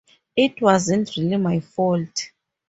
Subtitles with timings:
[0.35, 2.31] It wasn't really my fault.